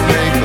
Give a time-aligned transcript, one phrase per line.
[0.00, 0.43] what make.